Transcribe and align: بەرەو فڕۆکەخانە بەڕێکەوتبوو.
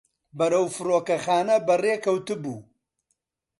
بەرەو 0.37 0.65
فڕۆکەخانە 0.75 1.55
بەڕێکەوتبوو. 1.67 2.59